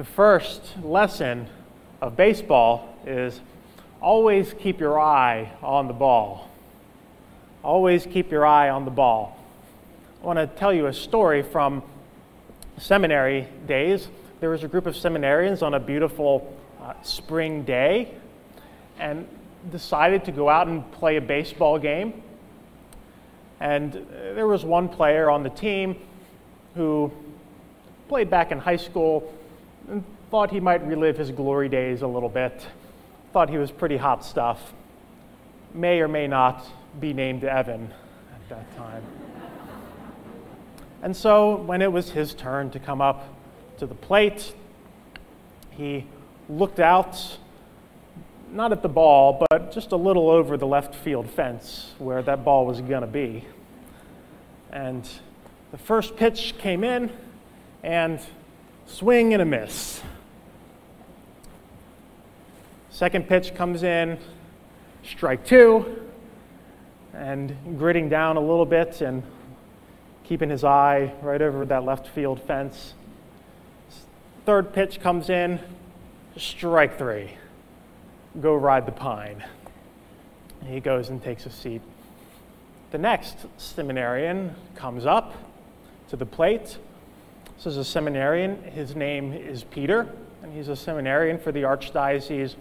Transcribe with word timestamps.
the 0.00 0.04
first 0.06 0.62
lesson 0.82 1.46
of 2.00 2.16
baseball 2.16 2.96
is 3.04 3.38
always 4.00 4.54
keep 4.54 4.80
your 4.80 4.98
eye 4.98 5.52
on 5.62 5.88
the 5.88 5.92
ball. 5.92 6.48
Always 7.62 8.06
keep 8.06 8.30
your 8.30 8.46
eye 8.46 8.70
on 8.70 8.86
the 8.86 8.90
ball. 8.90 9.36
I 10.22 10.26
want 10.26 10.38
to 10.38 10.46
tell 10.46 10.72
you 10.72 10.86
a 10.86 10.92
story 10.94 11.42
from 11.42 11.82
seminary 12.78 13.46
days. 13.66 14.08
There 14.40 14.48
was 14.48 14.64
a 14.64 14.68
group 14.68 14.86
of 14.86 14.94
seminarians 14.94 15.62
on 15.62 15.74
a 15.74 15.80
beautiful 15.80 16.50
uh, 16.80 16.94
spring 17.02 17.64
day 17.64 18.14
and 18.98 19.28
decided 19.70 20.24
to 20.24 20.32
go 20.32 20.48
out 20.48 20.66
and 20.66 20.90
play 20.92 21.16
a 21.16 21.20
baseball 21.20 21.78
game. 21.78 22.22
And 23.60 23.96
uh, 23.96 24.32
there 24.32 24.46
was 24.46 24.64
one 24.64 24.88
player 24.88 25.28
on 25.28 25.42
the 25.42 25.50
team 25.50 25.94
who 26.74 27.12
played 28.08 28.30
back 28.30 28.50
in 28.50 28.58
high 28.58 28.78
school 28.78 29.34
thought 30.30 30.50
he 30.50 30.60
might 30.60 30.86
relive 30.86 31.16
his 31.16 31.30
glory 31.30 31.68
days 31.68 32.02
a 32.02 32.06
little 32.06 32.28
bit. 32.28 32.66
Thought 33.32 33.50
he 33.50 33.58
was 33.58 33.70
pretty 33.70 33.96
hot 33.96 34.24
stuff. 34.24 34.72
May 35.74 36.00
or 36.00 36.08
may 36.08 36.26
not 36.26 36.64
be 37.00 37.12
named 37.12 37.44
Evan 37.44 37.92
at 38.32 38.48
that 38.48 38.76
time. 38.76 39.02
And 41.02 41.16
so 41.16 41.56
when 41.56 41.80
it 41.82 41.90
was 41.90 42.10
his 42.10 42.34
turn 42.34 42.70
to 42.70 42.78
come 42.78 43.00
up 43.00 43.26
to 43.78 43.86
the 43.86 43.94
plate, 43.94 44.54
he 45.70 46.06
looked 46.48 46.80
out, 46.80 47.38
not 48.50 48.72
at 48.72 48.82
the 48.82 48.88
ball, 48.88 49.44
but 49.48 49.72
just 49.72 49.92
a 49.92 49.96
little 49.96 50.28
over 50.28 50.56
the 50.56 50.66
left 50.66 50.94
field 50.94 51.30
fence 51.30 51.94
where 51.98 52.22
that 52.22 52.44
ball 52.44 52.66
was 52.66 52.80
going 52.80 53.00
to 53.00 53.06
be. 53.06 53.44
And 54.70 55.08
the 55.70 55.78
first 55.78 56.16
pitch 56.16 56.54
came 56.58 56.84
in, 56.84 57.10
and 57.82 58.20
swing 58.90 59.32
and 59.32 59.40
a 59.40 59.44
miss. 59.44 60.02
Second 62.90 63.28
pitch 63.28 63.54
comes 63.54 63.82
in, 63.82 64.18
strike 65.04 65.46
two, 65.46 66.06
and 67.14 67.56
gritting 67.78 68.08
down 68.08 68.36
a 68.36 68.40
little 68.40 68.66
bit 68.66 69.00
and 69.00 69.22
keeping 70.24 70.50
his 70.50 70.64
eye 70.64 71.12
right 71.22 71.40
over 71.40 71.64
that 71.64 71.84
left 71.84 72.08
field 72.08 72.42
fence. 72.42 72.94
Third 74.44 74.72
pitch 74.72 75.00
comes 75.00 75.30
in, 75.30 75.60
strike 76.36 76.98
three. 76.98 77.30
Go 78.40 78.54
ride 78.54 78.86
the 78.86 78.92
pine. 78.92 79.44
He 80.66 80.80
goes 80.80 81.08
and 81.08 81.22
takes 81.22 81.46
a 81.46 81.50
seat. 81.50 81.80
The 82.90 82.98
next 82.98 83.46
seminarian 83.56 84.54
comes 84.74 85.06
up 85.06 85.34
to 86.10 86.16
the 86.16 86.26
plate. 86.26 86.76
This 87.60 87.74
is 87.74 87.76
a 87.76 87.84
seminarian. 87.84 88.62
His 88.62 88.96
name 88.96 89.34
is 89.34 89.64
Peter, 89.64 90.08
and 90.42 90.50
he's 90.50 90.68
a 90.68 90.76
seminarian 90.76 91.38
for 91.38 91.52
the 91.52 91.60
Archdiocese 91.60 92.54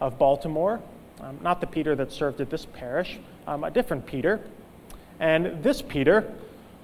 of 0.00 0.16
Baltimore. 0.16 0.80
Um, 1.20 1.38
not 1.42 1.60
the 1.60 1.66
Peter 1.66 1.94
that 1.94 2.10
served 2.10 2.40
at 2.40 2.48
this 2.48 2.64
parish, 2.64 3.18
um, 3.46 3.64
a 3.64 3.70
different 3.70 4.06
Peter. 4.06 4.40
And 5.20 5.62
this 5.62 5.82
Peter, 5.82 6.32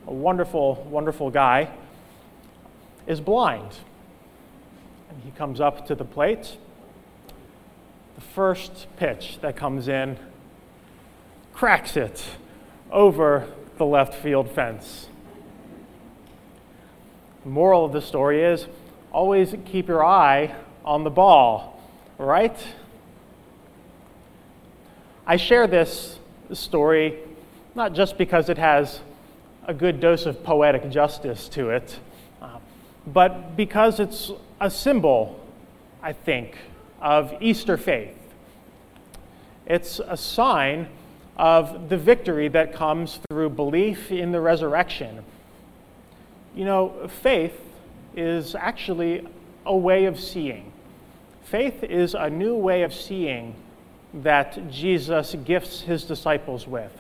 a 0.06 0.12
wonderful, 0.12 0.87
wonderful 0.91 1.31
guy, 1.31 1.70
is 3.06 3.23
blind. 3.23 3.75
And 5.09 5.23
he 5.25 5.31
comes 5.31 5.59
up 5.59 5.86
to 5.86 5.95
the 5.95 6.05
plate. 6.05 6.59
The 8.17 8.20
first 8.20 8.86
pitch 8.98 9.39
that 9.41 9.57
comes 9.57 9.89
in 9.89 10.19
cracks 11.55 11.97
it 11.97 12.23
over 12.91 13.51
the 13.79 13.86
left 13.86 14.12
field 14.23 14.51
fence. 14.51 15.09
The 17.45 17.51
moral 17.51 17.85
of 17.85 17.93
the 17.93 18.03
story 18.03 18.43
is 18.43 18.67
always 19.12 19.55
keep 19.65 19.89
your 19.89 20.05
eye 20.05 20.55
on 20.85 21.05
the 21.05 21.11
ball, 21.11 21.81
right? 22.19 22.57
I 25.27 25.36
share 25.36 25.67
this 25.67 26.19
story 26.52 27.19
not 27.75 27.95
just 27.95 28.19
because 28.19 28.48
it 28.48 28.58
has 28.58 29.01
a 29.67 29.75
good 29.75 30.01
dose 30.01 30.27
of 30.27 30.42
poetic 30.45 30.91
justice 30.91 31.48
to 31.51 31.70
it, 31.70 31.98
uh, 32.41 32.58
but 33.07 33.57
because 33.57 34.01
it's 34.01 34.31
a 34.61 34.70
symbol, 34.70 35.41
I 36.02 36.13
think, 36.13 36.57
of 37.01 37.35
Easter 37.41 37.77
faith. 37.77 38.17
It's 39.67 40.01
a 40.01 40.17
sign 40.17 40.89
of 41.36 41.89
the 41.89 41.97
victory 41.97 42.48
that 42.48 42.73
comes 42.75 43.20
through 43.29 43.51
belief 43.51 44.11
in 44.11 44.33
the 44.33 44.41
resurrection. 44.41 45.25
You 46.55 46.67
know, 46.67 47.08
faith 47.23 47.58
is 48.14 48.55
actually 48.55 49.27
a 49.64 49.74
way 49.74 50.05
of 50.05 50.20
seeing. 50.20 50.70
Faith 51.45 51.83
is 51.83 52.14
a 52.14 52.29
new 52.29 52.55
way 52.55 52.83
of 52.83 52.92
seeing 52.92 53.55
that 54.14 54.70
Jesus 54.70 55.35
gifts 55.45 55.80
his 55.80 56.05
disciples 56.05 56.67
with. 56.67 56.92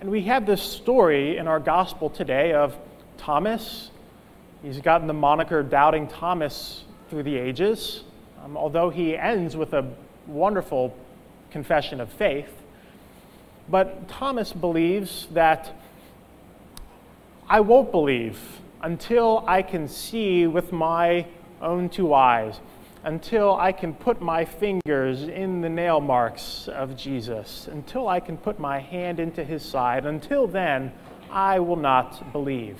And 0.00 0.10
we 0.10 0.22
have 0.22 0.46
this 0.46 0.62
story 0.62 1.38
in 1.38 1.48
our 1.48 1.58
gospel 1.58 2.08
today 2.08 2.52
of 2.52 2.76
Thomas. 3.18 3.90
He's 4.62 4.80
gotten 4.80 5.08
the 5.08 5.12
moniker 5.12 5.64
Doubting 5.64 6.06
Thomas 6.06 6.84
through 7.08 7.24
the 7.24 7.36
ages, 7.36 8.04
um, 8.44 8.56
although 8.56 8.90
he 8.90 9.16
ends 9.16 9.56
with 9.56 9.74
a 9.74 9.92
wonderful 10.28 10.96
confession 11.50 12.00
of 12.00 12.12
faith. 12.12 12.48
But 13.68 14.08
Thomas 14.08 14.52
believes 14.52 15.26
that 15.32 15.79
I 17.50 17.60
won't 17.60 17.90
believe 17.90 18.38
until 18.80 19.44
I 19.46 19.60
can 19.62 19.88
see 19.88 20.46
with 20.46 20.72
my 20.72 21.26
own 21.60 21.90
two 21.90 22.14
eyes 22.14 22.60
until 23.02 23.56
I 23.56 23.72
can 23.72 23.94
put 23.94 24.20
my 24.20 24.44
fingers 24.44 25.22
in 25.22 25.60
the 25.62 25.68
nail 25.68 26.00
marks 26.00 26.68
of 26.68 26.96
Jesus, 26.96 27.66
until 27.66 28.08
I 28.08 28.20
can 28.20 28.36
put 28.36 28.58
my 28.58 28.78
hand 28.78 29.18
into 29.18 29.42
his 29.42 29.64
side. 29.64 30.04
Until 30.04 30.46
then, 30.46 30.92
I 31.30 31.60
will 31.60 31.76
not 31.76 32.32
believe. 32.32 32.78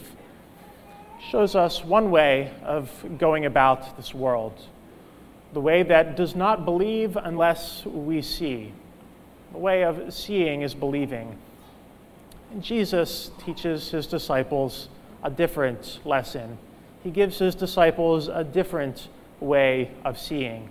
Shows 1.30 1.54
us 1.54 1.84
one 1.84 2.10
way 2.10 2.52
of 2.62 2.90
going 3.18 3.46
about 3.46 3.96
this 3.96 4.14
world 4.14 4.60
the 5.52 5.60
way 5.60 5.82
that 5.82 6.16
does 6.16 6.36
not 6.36 6.64
believe 6.64 7.16
unless 7.16 7.84
we 7.84 8.22
see. 8.22 8.72
The 9.50 9.58
way 9.58 9.82
of 9.82 10.14
seeing 10.14 10.62
is 10.62 10.74
believing. 10.74 11.36
And 12.50 12.62
Jesus 12.62 13.30
teaches 13.44 13.90
his 13.90 14.06
disciples 14.06 14.88
a 15.22 15.30
different 15.30 16.00
lesson. 16.04 16.58
He 17.02 17.10
gives 17.10 17.38
his 17.38 17.54
disciples 17.54 18.28
a 18.28 18.44
different 18.44 19.08
way 19.38 19.90
of 20.04 20.18
seeing. 20.18 20.68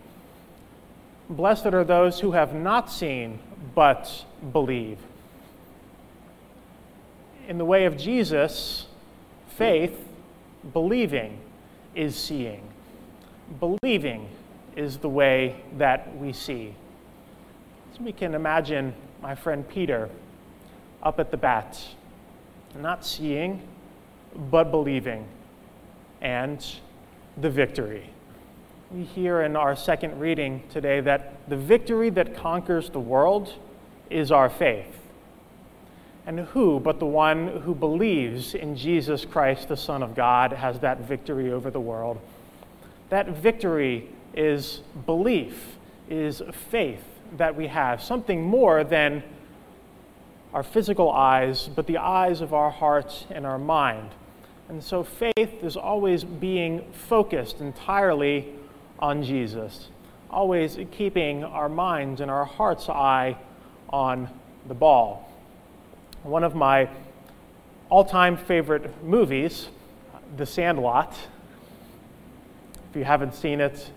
Blessed 1.30 1.68
are 1.68 1.84
those 1.84 2.20
who 2.20 2.32
have 2.32 2.54
not 2.54 2.92
seen 2.92 3.40
but 3.76 4.26
believe. 4.52 4.98
In 7.48 7.58
the 7.58 7.66
way 7.66 7.86
of 7.86 7.98
Jesus, 7.98 8.88
faith, 9.48 10.08
believing, 10.74 11.40
is 11.96 12.16
seeing. 12.16 12.62
Believing 13.60 14.28
is 14.76 14.98
the 14.98 15.10
way 15.10 15.56
that 15.78 16.16
we 16.18 16.34
see. 16.34 16.76
So 17.94 18.04
we 18.04 18.12
can 18.12 18.36
imagine 18.36 18.94
my 19.22 19.34
friend 19.34 19.68
Peter 19.68 20.10
up 21.04 21.20
at 21.20 21.32
the 21.32 21.38
bat, 21.38 21.80
not 22.78 23.06
seeing, 23.06 23.62
but 24.52 24.72
believing, 24.72 25.26
and 26.22 26.66
the 27.38 27.50
victory 27.50 28.10
we 28.92 29.04
hear 29.04 29.44
in 29.44 29.56
our 29.56 29.76
second 29.76 30.20
reading 30.20 30.64
today 30.72 31.00
that 31.00 31.34
the 31.48 31.56
victory 31.56 32.10
that 32.10 32.36
conquers 32.36 32.90
the 32.90 33.00
world 33.00 33.54
is 34.10 34.32
our 34.32 34.50
faith. 34.50 34.96
And 36.26 36.40
who 36.40 36.80
but 36.80 37.00
the 37.00 37.06
one 37.06 37.62
who 37.62 37.76
believes 37.76 38.56
in 38.56 38.76
Jesus 38.76 39.26
Christ, 39.26 39.68
the 39.68 39.78
Son 39.78 40.02
of 40.02 40.16
God, 40.16 40.52
has 40.52 40.80
that 40.80 41.02
victory 41.02 41.52
over 41.52 41.70
the 41.70 41.80
world? 41.80 42.20
That 43.10 43.30
victory 43.30 44.10
is 44.34 44.82
belief, 45.06 45.78
is 46.10 46.42
faith 46.72 47.04
that 47.38 47.56
we 47.56 47.68
have, 47.68 48.02
something 48.02 48.42
more 48.42 48.84
than 48.84 49.24
our 50.54 50.64
physical 50.64 51.12
eyes, 51.12 51.70
but 51.76 51.88
the 51.88 51.98
eyes 51.98 52.42
of 52.42 52.54
our 52.54 52.72
hearts 52.72 53.26
and 53.30 53.46
our 53.46 53.60
mind. 53.60 54.12
And 54.68 54.84
so 54.84 55.04
faith 55.04 55.64
is 55.64 55.76
always 55.76 56.24
being 56.24 56.92
focused 56.92 57.60
entirely 57.60 58.54
on 59.00 59.24
Jesus, 59.24 59.90
always 60.30 60.78
keeping 60.92 61.44
our 61.44 61.70
minds 61.70 62.22
and 62.22 62.30
our 62.30 62.46
heart's 62.46 62.90
eye 62.90 63.38
on 63.90 64.30
the 64.68 64.74
ball. 64.74 65.32
One 66.24 66.44
of 66.44 66.56
my 66.56 66.90
all 67.90 68.06
time 68.06 68.38
favorite 68.38 69.04
movies, 69.04 69.70
The 70.38 70.46
Sandlot. 70.46 71.16
If 72.92 72.96
you 72.96 73.04
haven't 73.04 73.34
seen 73.36 73.62
it, 73.62 73.92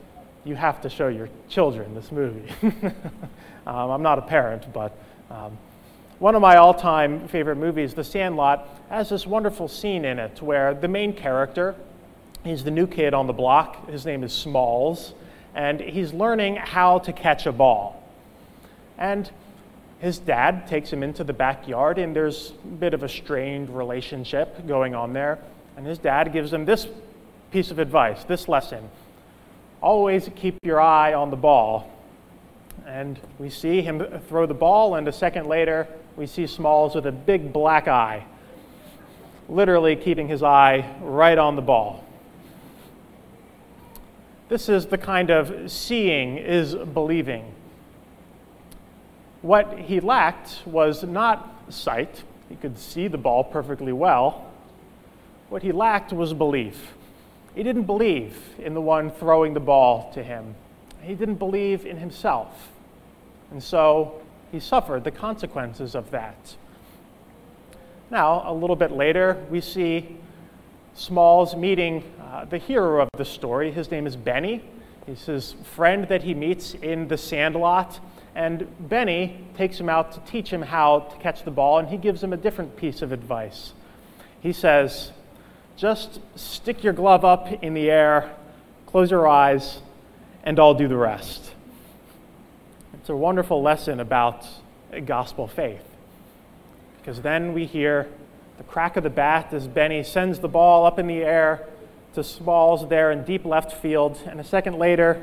you 0.44 0.54
have 0.54 0.80
to 0.82 0.88
show 0.88 1.08
your 1.08 1.28
children 1.48 1.94
this 1.94 2.10
movie. 2.10 2.50
um, 3.66 3.90
I'm 3.90 4.02
not 4.02 4.18
a 4.18 4.22
parent, 4.22 4.72
but 4.72 4.96
um, 5.30 5.56
one 6.22 6.36
of 6.36 6.40
my 6.40 6.54
all 6.54 6.72
time 6.72 7.26
favorite 7.26 7.56
movies, 7.56 7.94
The 7.94 8.04
Sandlot, 8.04 8.68
has 8.88 9.08
this 9.08 9.26
wonderful 9.26 9.66
scene 9.66 10.04
in 10.04 10.20
it 10.20 10.40
where 10.40 10.72
the 10.72 10.86
main 10.86 11.12
character, 11.14 11.74
He's 12.44 12.62
the 12.62 12.70
new 12.70 12.86
kid 12.86 13.12
on 13.12 13.26
the 13.26 13.32
block. 13.32 13.88
His 13.88 14.06
name 14.06 14.22
is 14.22 14.32
Smalls, 14.32 15.14
and 15.52 15.80
he's 15.80 16.12
learning 16.12 16.56
how 16.56 17.00
to 17.00 17.12
catch 17.12 17.46
a 17.46 17.52
ball. 17.52 18.08
And 18.98 19.28
his 19.98 20.20
dad 20.20 20.68
takes 20.68 20.92
him 20.92 21.02
into 21.02 21.24
the 21.24 21.32
backyard, 21.32 21.98
and 21.98 22.14
there's 22.14 22.52
a 22.64 22.66
bit 22.68 22.94
of 22.94 23.02
a 23.02 23.08
strained 23.08 23.76
relationship 23.76 24.64
going 24.68 24.94
on 24.94 25.12
there. 25.12 25.40
And 25.76 25.84
his 25.84 25.98
dad 25.98 26.32
gives 26.32 26.52
him 26.52 26.64
this 26.64 26.86
piece 27.50 27.72
of 27.72 27.80
advice, 27.80 28.22
this 28.24 28.48
lesson 28.48 28.88
always 29.80 30.30
keep 30.36 30.56
your 30.62 30.80
eye 30.80 31.14
on 31.14 31.30
the 31.30 31.36
ball. 31.36 31.90
And 32.86 33.18
we 33.40 33.50
see 33.50 33.82
him 33.82 34.00
throw 34.28 34.46
the 34.46 34.54
ball, 34.54 34.94
and 34.94 35.08
a 35.08 35.12
second 35.12 35.46
later, 35.46 35.88
we 36.16 36.26
see 36.26 36.46
Smalls 36.46 36.94
with 36.94 37.06
a 37.06 37.12
big 37.12 37.52
black 37.52 37.88
eye, 37.88 38.24
literally 39.48 39.96
keeping 39.96 40.28
his 40.28 40.42
eye 40.42 40.94
right 41.00 41.38
on 41.38 41.56
the 41.56 41.62
ball. 41.62 42.04
This 44.48 44.68
is 44.68 44.86
the 44.86 44.98
kind 44.98 45.30
of 45.30 45.70
seeing 45.70 46.36
is 46.36 46.74
believing. 46.74 47.54
What 49.40 49.78
he 49.78 50.00
lacked 50.00 50.60
was 50.66 51.02
not 51.02 51.64
sight, 51.70 52.22
he 52.48 52.56
could 52.56 52.78
see 52.78 53.08
the 53.08 53.18
ball 53.18 53.44
perfectly 53.44 53.92
well. 53.92 54.50
What 55.48 55.62
he 55.62 55.72
lacked 55.72 56.12
was 56.12 56.34
belief. 56.34 56.92
He 57.54 57.62
didn't 57.62 57.84
believe 57.84 58.38
in 58.58 58.74
the 58.74 58.80
one 58.80 59.10
throwing 59.10 59.54
the 59.54 59.60
ball 59.60 60.10
to 60.14 60.22
him, 60.22 60.54
he 61.00 61.14
didn't 61.14 61.36
believe 61.36 61.84
in 61.86 61.96
himself. 61.96 62.68
And 63.50 63.62
so 63.62 64.22
he 64.52 64.60
suffered 64.60 65.02
the 65.02 65.10
consequences 65.10 65.96
of 65.96 66.10
that. 66.10 66.56
Now, 68.10 68.44
a 68.46 68.52
little 68.52 68.76
bit 68.76 68.92
later, 68.92 69.42
we 69.50 69.62
see 69.62 70.18
Smalls 70.94 71.56
meeting 71.56 72.04
uh, 72.20 72.44
the 72.44 72.58
hero 72.58 73.00
of 73.00 73.08
the 73.16 73.24
story. 73.24 73.72
His 73.72 73.90
name 73.90 74.06
is 74.06 74.14
Benny. 74.14 74.62
He's 75.06 75.24
his 75.24 75.54
friend 75.74 76.06
that 76.08 76.22
he 76.22 76.34
meets 76.34 76.74
in 76.74 77.08
the 77.08 77.16
sandlot. 77.16 77.98
And 78.34 78.66
Benny 78.88 79.46
takes 79.56 79.80
him 79.80 79.88
out 79.88 80.12
to 80.12 80.20
teach 80.30 80.50
him 80.50 80.60
how 80.60 81.00
to 81.00 81.16
catch 81.16 81.44
the 81.44 81.50
ball, 81.50 81.78
and 81.78 81.88
he 81.88 81.96
gives 81.96 82.22
him 82.22 82.34
a 82.34 82.36
different 82.36 82.76
piece 82.76 83.00
of 83.00 83.10
advice. 83.12 83.72
He 84.40 84.52
says, 84.52 85.12
Just 85.76 86.20
stick 86.34 86.84
your 86.84 86.92
glove 86.92 87.24
up 87.24 87.50
in 87.62 87.72
the 87.72 87.90
air, 87.90 88.34
close 88.86 89.10
your 89.10 89.26
eyes, 89.26 89.80
and 90.44 90.60
I'll 90.60 90.74
do 90.74 90.88
the 90.88 90.96
rest. 90.96 91.51
It's 93.02 93.10
a 93.10 93.16
wonderful 93.16 93.60
lesson 93.60 93.98
about 93.98 94.46
gospel 95.06 95.48
faith. 95.48 95.82
Because 96.98 97.20
then 97.20 97.52
we 97.52 97.66
hear 97.66 98.06
the 98.58 98.62
crack 98.62 98.96
of 98.96 99.02
the 99.02 99.10
bat 99.10 99.52
as 99.52 99.66
Benny 99.66 100.04
sends 100.04 100.38
the 100.38 100.46
ball 100.46 100.86
up 100.86 101.00
in 101.00 101.08
the 101.08 101.24
air 101.24 101.66
to 102.14 102.22
Smalls 102.22 102.88
there 102.88 103.10
in 103.10 103.24
deep 103.24 103.44
left 103.44 103.72
field. 103.72 104.20
And 104.24 104.38
a 104.38 104.44
second 104.44 104.78
later, 104.78 105.20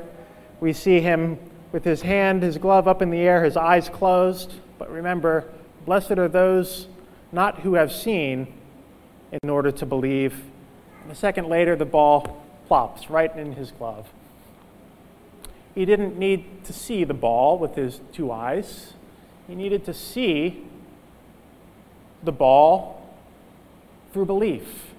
we 0.60 0.74
see 0.74 1.00
him 1.00 1.38
with 1.72 1.84
his 1.84 2.02
hand, 2.02 2.42
his 2.42 2.58
glove 2.58 2.86
up 2.86 3.00
in 3.00 3.08
the 3.08 3.20
air, 3.20 3.42
his 3.42 3.56
eyes 3.56 3.88
closed. 3.88 4.52
But 4.78 4.90
remember, 4.90 5.50
blessed 5.86 6.18
are 6.18 6.28
those 6.28 6.86
not 7.32 7.60
who 7.60 7.76
have 7.76 7.90
seen 7.90 8.52
in 9.42 9.48
order 9.48 9.72
to 9.72 9.86
believe. 9.86 10.44
And 11.02 11.10
a 11.10 11.14
second 11.14 11.48
later, 11.48 11.76
the 11.76 11.86
ball 11.86 12.44
plops 12.68 13.08
right 13.08 13.34
in 13.34 13.54
his 13.54 13.70
glove. 13.70 14.06
He 15.80 15.86
didn't 15.86 16.18
need 16.18 16.64
to 16.64 16.74
see 16.74 17.04
the 17.04 17.14
ball 17.14 17.56
with 17.56 17.74
his 17.74 18.02
two 18.12 18.30
eyes. 18.30 18.92
He 19.48 19.54
needed 19.54 19.86
to 19.86 19.94
see 19.94 20.66
the 22.22 22.32
ball 22.32 23.16
through 24.12 24.26
belief. 24.26 24.92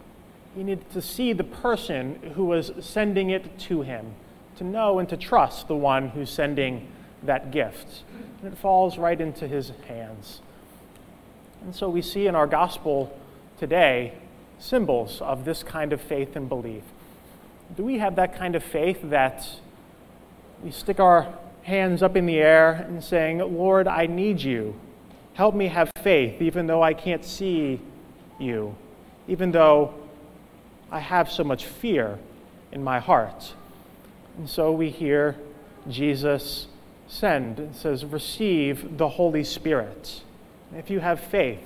He 0.56 0.64
needed 0.64 0.90
to 0.94 1.00
see 1.00 1.34
the 1.34 1.44
person 1.44 2.34
who 2.34 2.46
was 2.46 2.72
sending 2.80 3.30
it 3.30 3.60
to 3.60 3.84
him, 3.84 4.16
to 4.56 4.64
know 4.64 4.98
and 4.98 5.08
to 5.10 5.18
trust 5.18 5.68
the 5.68 5.76
one 5.76 6.10
who's 6.10 6.32
sending 6.32 6.88
that 7.22 7.52
gift. 7.52 8.02
And 8.42 8.52
it 8.52 8.58
falls 8.58 8.98
right 8.98 9.22
into 9.22 9.48
his 9.48 9.74
hands. 9.88 10.42
And 11.64 11.76
so 11.76 11.90
we 11.90 12.02
see 12.02 12.26
in 12.26 12.34
our 12.34 12.48
gospel 12.48 13.16
today 13.60 14.14
symbols 14.58 15.22
of 15.22 15.46
this 15.46 15.62
kind 15.62 15.94
of 15.94 16.02
faith 16.02 16.36
and 16.36 16.50
belief. 16.50 16.82
Do 17.78 17.84
we 17.84 18.00
have 18.00 18.16
that 18.16 18.36
kind 18.36 18.56
of 18.56 18.64
faith 18.64 18.98
that 19.04 19.48
we 20.64 20.72
stick 20.72 21.00
our 21.00 21.34
hands 21.64 22.04
up 22.04 22.16
in 22.16 22.26
the 22.26 22.38
air 22.38 22.72
and 22.88 23.04
saying, 23.04 23.40
Lord, 23.40 23.88
I 23.88 24.06
need 24.06 24.42
you. 24.42 24.76
Help 25.34 25.56
me 25.56 25.68
have 25.68 25.90
faith, 26.02 26.42
even 26.42 26.68
though 26.68 26.84
I 26.84 26.94
can't 26.94 27.24
see 27.24 27.80
you, 28.40 28.76
even 29.28 29.52
though 29.52 29.94
I 30.92 31.00
have 31.00 31.32
so 31.32 31.44
much 31.44 31.66
fear 31.66 32.20
in 32.72 32.84
my 32.84 33.00
heart. 33.00 33.54
And 34.38 34.50
so 34.50 34.72
we 34.72 34.90
hear 34.90 35.36
Jesus 35.88 36.68
send. 37.08 37.60
It 37.60 37.76
says, 37.76 38.06
Receive 38.06 38.98
the 38.98 39.10
Holy 39.10 39.44
Spirit. 39.44 40.22
if 40.76 40.90
you 40.90 41.00
have 41.00 41.20
faith, 41.20 41.64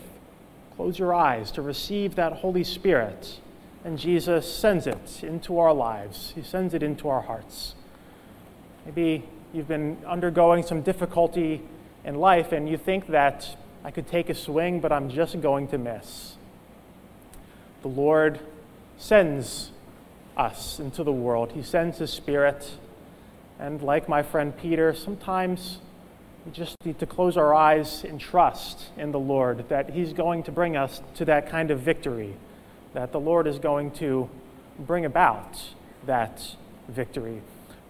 close 0.75 0.97
your 0.99 1.13
eyes 1.13 1.51
to 1.51 1.61
receive 1.61 2.15
that 2.15 2.33
Holy 2.33 2.63
Spirit. 2.63 3.39
And 3.83 3.99
Jesus 3.99 4.51
sends 4.51 4.87
it 4.87 5.23
into 5.23 5.59
our 5.59 5.73
lives, 5.73 6.33
He 6.35 6.41
sends 6.41 6.73
it 6.73 6.81
into 6.81 7.07
our 7.07 7.21
hearts. 7.21 7.75
Maybe 8.85 9.23
you've 9.51 9.67
been 9.67 9.97
undergoing 10.05 10.61
some 10.61 10.81
difficulty 10.81 11.61
in 12.03 12.15
life 12.15 12.51
and 12.51 12.69
you 12.69 12.77
think 12.77 13.07
that 13.07 13.55
I 13.83 13.89
could 13.89 14.07
take 14.07 14.29
a 14.29 14.35
swing, 14.35 14.79
but 14.79 14.91
I'm 14.91 15.09
just 15.09 15.41
going 15.41 15.67
to 15.69 15.77
miss. 15.77 16.35
The 17.81 17.87
Lord 17.87 18.39
sends 18.97 19.71
us 20.37 20.79
into 20.79 21.03
the 21.03 21.11
world, 21.11 21.53
He 21.53 21.63
sends 21.63 21.97
His 21.97 22.11
Spirit. 22.11 22.77
And 23.57 23.81
like 23.81 24.09
my 24.09 24.21
friend 24.21 24.55
Peter, 24.55 24.93
sometimes 24.93 25.79
we 26.45 26.51
just 26.51 26.75
need 26.85 26.99
to 26.99 27.05
close 27.05 27.37
our 27.37 27.55
eyes 27.55 28.03
and 28.03 28.19
trust 28.19 28.89
in 28.97 29.11
the 29.11 29.19
Lord 29.19 29.69
that 29.69 29.89
He's 29.91 30.13
going 30.13 30.43
to 30.43 30.51
bring 30.51 30.77
us 30.77 31.01
to 31.15 31.25
that 31.25 31.49
kind 31.49 31.71
of 31.71 31.79
victory, 31.79 32.35
that 32.93 33.11
the 33.11 33.19
Lord 33.19 33.47
is 33.47 33.57
going 33.57 33.91
to 33.91 34.29
bring 34.77 35.05
about 35.05 35.59
that 36.05 36.55
victory 36.87 37.41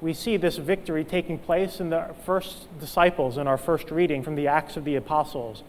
we 0.05 0.13
see 0.13 0.37
this 0.37 0.57
victory 0.57 1.03
taking 1.03 1.39
place 1.39 1.79
in 1.79 1.89
the 1.89 2.13
first 2.27 2.67
disciples 2.79 3.39
in 3.39 3.47
our 3.47 3.57
first 3.57 3.89
reading 3.89 4.21
from 4.21 4.35
the 4.35 4.45
Acts 4.45 4.77
of 4.77 4.85
the 4.85 4.95
Apostles. 4.95 5.63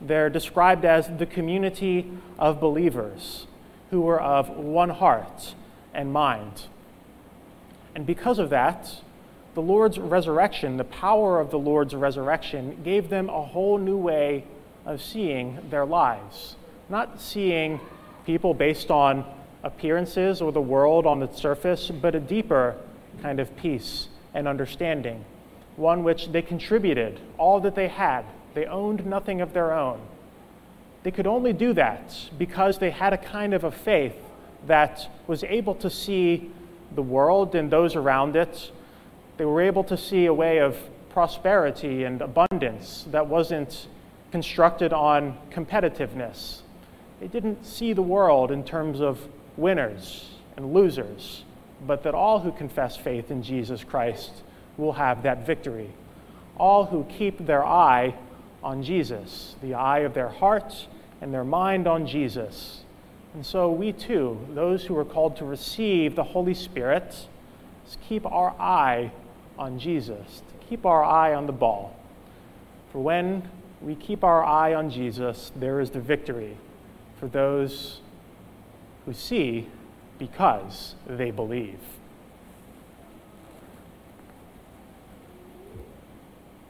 They're 0.00 0.28
described 0.28 0.84
as 0.84 1.08
the 1.16 1.26
community 1.26 2.10
of 2.40 2.58
believers 2.58 3.46
who 3.92 4.00
were 4.00 4.20
of 4.20 4.48
one 4.48 4.90
heart 4.90 5.54
and 5.94 6.12
mind. 6.12 6.62
And 7.94 8.04
because 8.04 8.40
of 8.40 8.50
that, 8.50 8.96
the 9.54 9.62
Lord's 9.62 10.00
resurrection, 10.00 10.76
the 10.76 10.82
power 10.82 11.38
of 11.38 11.52
the 11.52 11.58
Lord's 11.60 11.94
resurrection, 11.94 12.80
gave 12.82 13.10
them 13.10 13.28
a 13.28 13.42
whole 13.44 13.78
new 13.78 13.96
way 13.96 14.42
of 14.86 15.00
seeing 15.00 15.60
their 15.70 15.86
lives. 15.86 16.56
Not 16.88 17.20
seeing 17.20 17.78
people 18.26 18.54
based 18.54 18.90
on 18.90 19.24
appearances 19.62 20.42
or 20.42 20.50
the 20.50 20.60
world 20.60 21.06
on 21.06 21.20
the 21.20 21.32
surface, 21.32 21.92
but 21.92 22.16
a 22.16 22.20
deeper 22.20 22.74
kind 23.22 23.40
of 23.40 23.56
peace 23.56 24.08
and 24.34 24.46
understanding, 24.46 25.24
one 25.76 26.04
which 26.04 26.32
they 26.32 26.42
contributed 26.42 27.20
all 27.38 27.60
that 27.60 27.74
they 27.74 27.88
had. 27.88 28.24
They 28.54 28.66
owned 28.66 29.06
nothing 29.06 29.40
of 29.40 29.52
their 29.52 29.72
own. 29.72 30.00
They 31.02 31.10
could 31.10 31.26
only 31.26 31.52
do 31.52 31.72
that 31.74 32.14
because 32.36 32.78
they 32.78 32.90
had 32.90 33.12
a 33.12 33.18
kind 33.18 33.54
of 33.54 33.64
a 33.64 33.70
faith 33.70 34.16
that 34.66 35.08
was 35.26 35.44
able 35.44 35.74
to 35.76 35.88
see 35.88 36.50
the 36.94 37.02
world 37.02 37.54
and 37.54 37.70
those 37.70 37.94
around 37.94 38.36
it. 38.36 38.72
They 39.36 39.44
were 39.44 39.60
able 39.60 39.84
to 39.84 39.96
see 39.96 40.26
a 40.26 40.34
way 40.34 40.58
of 40.58 40.76
prosperity 41.10 42.04
and 42.04 42.20
abundance 42.20 43.06
that 43.10 43.26
wasn't 43.26 43.86
constructed 44.30 44.92
on 44.92 45.38
competitiveness. 45.50 46.60
They 47.20 47.28
didn't 47.28 47.64
see 47.64 47.92
the 47.92 48.02
world 48.02 48.50
in 48.50 48.64
terms 48.64 49.00
of 49.00 49.26
winners 49.56 50.30
and 50.56 50.72
losers 50.72 51.44
but 51.86 52.02
that 52.02 52.14
all 52.14 52.40
who 52.40 52.52
confess 52.52 52.96
faith 52.96 53.30
in 53.30 53.42
Jesus 53.42 53.84
Christ 53.84 54.30
will 54.76 54.92
have 54.92 55.22
that 55.22 55.46
victory. 55.46 55.90
All 56.56 56.86
who 56.86 57.04
keep 57.04 57.46
their 57.46 57.64
eye 57.64 58.14
on 58.62 58.82
Jesus, 58.82 59.54
the 59.62 59.74
eye 59.74 60.00
of 60.00 60.14
their 60.14 60.28
heart 60.28 60.86
and 61.20 61.32
their 61.32 61.44
mind 61.44 61.86
on 61.86 62.06
Jesus. 62.06 62.82
And 63.34 63.44
so 63.44 63.70
we 63.70 63.92
too, 63.92 64.38
those 64.54 64.84
who 64.84 64.96
are 64.96 65.04
called 65.04 65.36
to 65.36 65.44
receive 65.44 66.16
the 66.16 66.24
Holy 66.24 66.54
Spirit, 66.54 67.28
keep 68.08 68.26
our 68.26 68.54
eye 68.58 69.12
on 69.58 69.78
Jesus, 69.78 70.42
to 70.48 70.66
keep 70.66 70.86
our 70.86 71.04
eye 71.04 71.34
on 71.34 71.46
the 71.46 71.52
ball. 71.52 71.94
For 72.92 73.00
when 73.00 73.48
we 73.80 73.94
keep 73.94 74.24
our 74.24 74.44
eye 74.44 74.74
on 74.74 74.90
Jesus, 74.90 75.52
there 75.54 75.80
is 75.80 75.90
the 75.90 76.00
victory 76.00 76.56
for 77.18 77.28
those 77.28 78.00
who 79.04 79.12
see 79.12 79.68
because 80.18 80.94
they 81.06 81.30
believe. 81.30 81.80